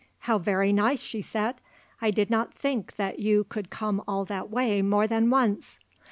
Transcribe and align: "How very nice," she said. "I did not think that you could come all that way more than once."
"How 0.21 0.39
very 0.39 0.73
nice," 0.73 0.99
she 0.99 1.21
said. 1.21 1.61
"I 2.01 2.09
did 2.09 2.31
not 2.31 2.55
think 2.55 2.95
that 2.95 3.19
you 3.19 3.43
could 3.43 3.69
come 3.69 4.01
all 4.07 4.25
that 4.25 4.49
way 4.49 4.81
more 4.81 5.05
than 5.05 5.29
once." 5.29 5.77